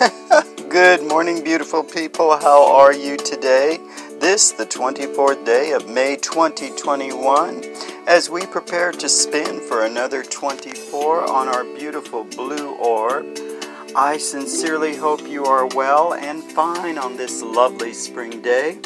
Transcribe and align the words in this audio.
Good 0.70 1.02
morning, 1.02 1.44
beautiful 1.44 1.84
people. 1.84 2.34
How 2.38 2.74
are 2.74 2.92
you 2.92 3.18
today? 3.18 3.78
This, 4.18 4.50
the 4.50 4.64
24th 4.64 5.44
day 5.44 5.72
of 5.72 5.88
May 5.90 6.16
2021, 6.16 7.64
as 8.06 8.30
we 8.30 8.46
prepare 8.46 8.92
to 8.92 9.08
spin 9.10 9.60
for 9.60 9.84
another 9.84 10.22
24 10.22 11.30
on 11.30 11.48
our 11.48 11.64
beautiful 11.64 12.24
blue 12.24 12.76
orb. 12.76 13.26
I 13.94 14.16
sincerely 14.16 14.96
hope 14.96 15.28
you 15.28 15.44
are 15.44 15.66
well 15.66 16.14
and 16.14 16.42
fine 16.42 16.96
on 16.96 17.18
this 17.18 17.42
lovely 17.42 17.92
spring 17.92 18.40
day 18.40 18.78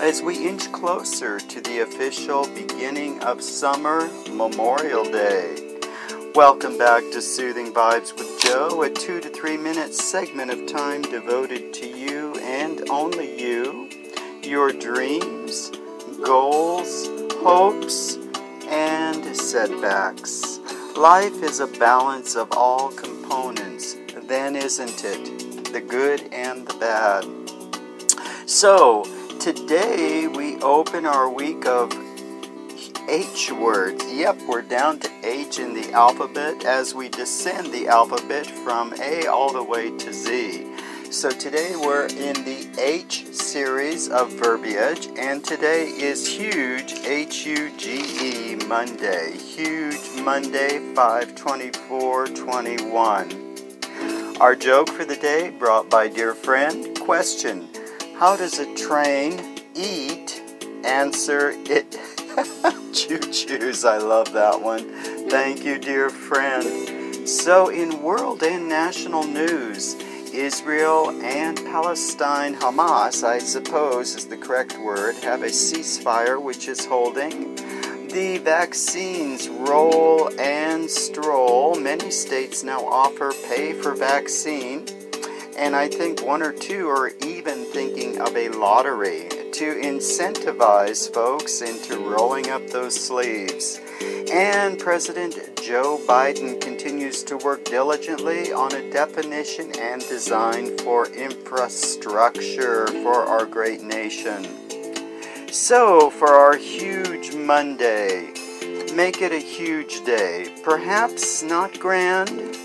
as 0.00 0.22
we 0.22 0.48
inch 0.48 0.72
closer 0.72 1.38
to 1.38 1.60
the 1.60 1.80
official 1.80 2.46
beginning 2.54 3.22
of 3.22 3.42
summer, 3.42 4.08
Memorial 4.30 5.04
Day. 5.04 5.71
Welcome 6.34 6.78
back 6.78 7.02
to 7.12 7.20
Soothing 7.20 7.74
Vibes 7.74 8.16
with 8.16 8.40
Joe, 8.40 8.80
a 8.80 8.88
two 8.88 9.20
to 9.20 9.28
three 9.28 9.58
minute 9.58 9.92
segment 9.92 10.50
of 10.50 10.66
time 10.66 11.02
devoted 11.02 11.74
to 11.74 11.86
you 11.86 12.34
and 12.36 12.88
only 12.88 13.38
you, 13.38 13.90
your 14.42 14.72
dreams, 14.72 15.70
goals, 16.24 17.06
hopes, 17.42 18.16
and 18.66 19.36
setbacks. 19.36 20.58
Life 20.96 21.42
is 21.42 21.60
a 21.60 21.66
balance 21.66 22.34
of 22.34 22.48
all 22.52 22.88
components, 22.92 23.98
then 24.22 24.56
isn't 24.56 25.04
it? 25.04 25.70
The 25.70 25.82
good 25.82 26.32
and 26.32 26.66
the 26.66 26.74
bad. 26.78 28.48
So, 28.48 29.04
today 29.38 30.28
we 30.28 30.56
open 30.62 31.04
our 31.04 31.28
week 31.28 31.66
of 31.66 31.92
H 33.08 33.50
words. 33.52 34.04
Yep, 34.12 34.42
we're 34.48 34.62
down 34.62 34.98
to 35.00 35.10
H 35.22 35.58
in 35.58 35.74
the 35.74 35.92
alphabet 35.92 36.64
as 36.64 36.94
we 36.94 37.08
descend 37.08 37.72
the 37.72 37.88
alphabet 37.88 38.46
from 38.46 38.94
A 39.00 39.26
all 39.26 39.52
the 39.52 39.62
way 39.62 39.96
to 39.98 40.12
Z. 40.12 40.66
So 41.10 41.30
today 41.30 41.74
we're 41.76 42.06
in 42.06 42.44
the 42.44 42.68
H 42.78 43.26
series 43.34 44.08
of 44.08 44.32
verbiage, 44.32 45.08
and 45.16 45.44
today 45.44 45.88
is 45.88 46.26
Huge 46.26 46.94
H 47.04 47.44
U 47.44 47.70
G 47.76 48.52
E 48.52 48.54
Monday. 48.66 49.36
Huge 49.36 50.00
Monday 50.22 50.78
524 50.94 52.28
21. 52.28 54.36
Our 54.40 54.56
joke 54.56 54.88
for 54.88 55.04
the 55.04 55.16
day 55.16 55.50
brought 55.50 55.90
by 55.90 56.08
dear 56.08 56.34
friend. 56.34 56.98
Question 57.00 57.68
How 58.16 58.36
does 58.36 58.58
a 58.58 58.74
train 58.74 59.60
eat? 59.74 60.38
Answer 60.84 61.50
it 61.66 61.96
Choo 62.94 63.18
choos, 63.18 63.86
I 63.86 63.98
love 63.98 64.32
that 64.32 64.62
one. 64.62 64.88
Thank 65.28 65.64
you, 65.64 65.78
dear 65.78 66.08
friend. 66.08 67.28
So, 67.28 67.68
in 67.68 68.02
world 68.02 68.42
and 68.42 68.70
national 68.70 69.24
news, 69.24 69.96
Israel 70.32 71.10
and 71.22 71.58
Palestine, 71.58 72.56
Hamas, 72.56 73.22
I 73.22 73.38
suppose 73.38 74.14
is 74.14 74.28
the 74.28 74.38
correct 74.38 74.78
word, 74.78 75.16
have 75.16 75.42
a 75.42 75.48
ceasefire 75.48 76.42
which 76.42 76.68
is 76.68 76.86
holding. 76.86 77.54
The 78.08 78.38
vaccines 78.38 79.50
roll 79.50 80.30
and 80.40 80.90
stroll. 80.90 81.74
Many 81.74 82.10
states 82.10 82.62
now 82.64 82.82
offer 82.86 83.32
pay 83.46 83.74
for 83.74 83.94
vaccine, 83.94 84.86
and 85.58 85.76
I 85.76 85.86
think 85.88 86.24
one 86.24 86.42
or 86.42 86.52
two 86.52 86.88
are 86.88 87.08
even 87.20 87.66
thinking 87.66 87.91
of 88.26 88.36
a 88.36 88.48
lottery 88.50 89.28
to 89.28 89.74
incentivize 89.74 91.12
folks 91.12 91.60
into 91.60 91.98
rolling 91.98 92.50
up 92.50 92.64
those 92.68 92.94
sleeves. 92.94 93.80
And 94.32 94.78
President 94.78 95.34
Joe 95.60 96.00
Biden 96.06 96.60
continues 96.60 97.24
to 97.24 97.36
work 97.36 97.64
diligently 97.64 98.52
on 98.52 98.72
a 98.74 98.90
definition 98.90 99.72
and 99.78 100.00
design 100.02 100.78
for 100.78 101.08
infrastructure 101.08 102.86
for 102.86 103.26
our 103.26 103.44
great 103.44 103.82
nation. 103.82 104.46
So, 105.50 106.08
for 106.08 106.28
our 106.28 106.56
huge 106.56 107.34
Monday, 107.34 108.32
make 108.94 109.20
it 109.20 109.32
a 109.32 109.38
huge 109.38 110.04
day. 110.04 110.54
Perhaps 110.62 111.42
not 111.42 111.78
grand, 111.78 112.56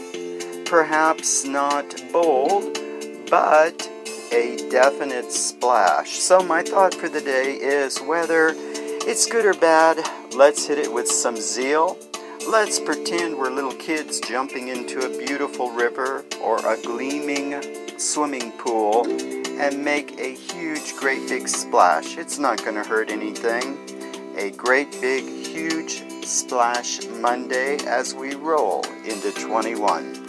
perhaps 0.65 1.45
not 1.45 1.95
bold, 2.13 2.79
but 3.29 3.89
a 4.31 4.69
definite 4.69 5.31
splash. 5.31 6.11
So, 6.19 6.41
my 6.41 6.63
thought 6.63 6.93
for 6.93 7.09
the 7.09 7.21
day 7.21 7.53
is 7.53 7.99
whether 7.99 8.53
it's 8.55 9.25
good 9.25 9.45
or 9.45 9.53
bad, 9.53 9.97
let's 10.35 10.67
hit 10.67 10.77
it 10.77 10.91
with 10.91 11.07
some 11.07 11.37
zeal. 11.37 11.97
Let's 12.49 12.79
pretend 12.79 13.37
we're 13.37 13.49
little 13.49 13.73
kids 13.73 14.19
jumping 14.19 14.69
into 14.69 14.99
a 14.99 15.25
beautiful 15.25 15.71
river 15.71 16.23
or 16.41 16.57
a 16.65 16.81
gleaming 16.81 17.61
swimming 17.97 18.51
pool 18.53 19.05
and 19.59 19.83
make 19.83 20.19
a 20.19 20.33
huge, 20.33 20.95
great 20.95 21.27
big 21.27 21.47
splash. 21.47 22.17
It's 22.17 22.37
not 22.37 22.63
going 22.63 22.75
to 22.75 22.83
hurt 22.83 23.09
anything. 23.09 23.77
A 24.37 24.51
great 24.51 24.91
big, 25.01 25.23
huge 25.23 26.03
splash 26.23 27.05
Monday 27.07 27.77
as 27.87 28.13
we 28.13 28.35
roll 28.35 28.85
into 29.03 29.31
21. 29.31 30.26